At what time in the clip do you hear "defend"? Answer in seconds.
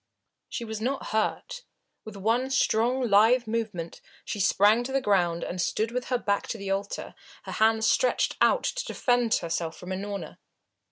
8.87-9.35